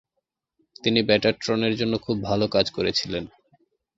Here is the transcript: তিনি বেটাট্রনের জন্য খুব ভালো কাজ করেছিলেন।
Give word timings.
তিনি 0.83 0.99
বেটাট্রনের 1.03 1.73
জন্য 1.75 1.93
খুব 1.97 2.17
ভালো 2.23 2.45
কাজ 2.47 2.65
করেছিলেন। 2.71 3.23